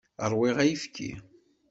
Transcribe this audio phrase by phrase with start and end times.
[0.31, 1.11] Ṛwiɣ ayefki.